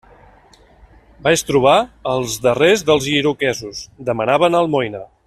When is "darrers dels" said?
2.47-3.11